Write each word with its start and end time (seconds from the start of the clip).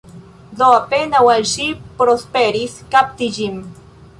Do 0.61 0.69
apenaŭ 0.77 1.21
al 1.33 1.45
ŝi 1.51 1.67
prosperis 2.01 2.81
kapti 2.97 3.29
ĝin. 3.39 3.61